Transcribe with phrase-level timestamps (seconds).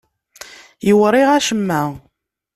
[0.87, 1.81] Yewriɣ acemma.